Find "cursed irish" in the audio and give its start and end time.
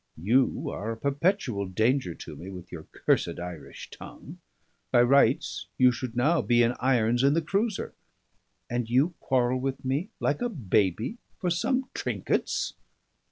2.91-3.91